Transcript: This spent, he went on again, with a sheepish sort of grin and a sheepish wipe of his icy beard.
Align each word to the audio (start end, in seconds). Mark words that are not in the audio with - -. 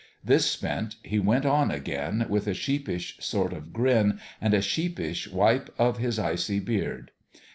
This 0.25 0.49
spent, 0.49 0.95
he 1.03 1.19
went 1.19 1.45
on 1.45 1.69
again, 1.69 2.25
with 2.27 2.47
a 2.47 2.55
sheepish 2.55 3.17
sort 3.23 3.53
of 3.53 3.71
grin 3.71 4.19
and 4.41 4.55
a 4.55 4.61
sheepish 4.63 5.27
wipe 5.27 5.69
of 5.77 5.99
his 5.99 6.17
icy 6.17 6.59
beard. 6.59 7.11